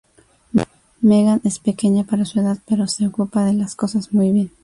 Megan 1.03 1.41
es 1.43 1.59
pequeña 1.59 2.03
para 2.03 2.25
su 2.25 2.39
edad, 2.39 2.57
pero 2.67 2.87
se 2.87 3.05
ocupa 3.05 3.45
de 3.45 3.53
las 3.53 3.75
cosas 3.75 4.11
muy 4.11 4.31
bien. 4.31 4.51